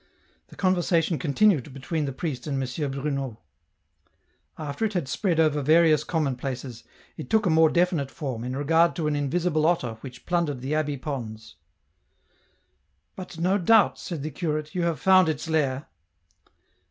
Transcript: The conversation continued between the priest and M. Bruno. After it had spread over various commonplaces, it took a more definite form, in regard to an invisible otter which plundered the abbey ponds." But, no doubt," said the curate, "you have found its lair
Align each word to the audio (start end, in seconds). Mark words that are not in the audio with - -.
The 0.47 0.55
conversation 0.55 1.19
continued 1.19 1.71
between 1.75 2.05
the 2.05 2.11
priest 2.11 2.47
and 2.47 2.57
M. 2.63 2.89
Bruno. 2.91 3.39
After 4.57 4.83
it 4.83 4.93
had 4.93 5.07
spread 5.07 5.39
over 5.39 5.61
various 5.61 6.03
commonplaces, 6.03 6.83
it 7.17 7.29
took 7.29 7.45
a 7.45 7.51
more 7.51 7.69
definite 7.69 8.09
form, 8.09 8.43
in 8.43 8.55
regard 8.57 8.95
to 8.95 9.05
an 9.05 9.15
invisible 9.15 9.63
otter 9.67 9.99
which 10.01 10.25
plundered 10.25 10.61
the 10.61 10.73
abbey 10.73 10.97
ponds." 10.97 11.53
But, 13.15 13.37
no 13.37 13.59
doubt," 13.59 13.99
said 13.99 14.23
the 14.23 14.31
curate, 14.31 14.73
"you 14.73 14.81
have 14.85 14.99
found 14.99 15.29
its 15.29 15.47
lair 15.47 15.85